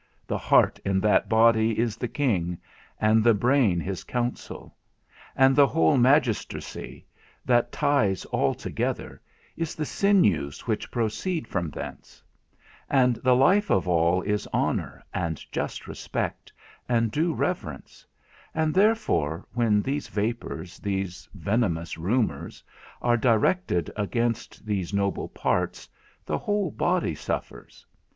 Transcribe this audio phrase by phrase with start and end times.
[0.25, 2.57] The heart in that body is the king,
[2.99, 4.75] and the brain his council;
[5.35, 7.05] and the whole magistracy,
[7.45, 9.21] that ties all together,
[9.55, 12.23] is the sinews which proceed from thence;
[12.89, 16.51] and the life of all is honour, and just respect,
[16.89, 18.03] and due reverence;
[18.55, 22.63] and therefore, when these vapours, these venomous rumours,
[23.03, 25.87] are directed against these noble parts,
[26.25, 27.85] the whole body suffers.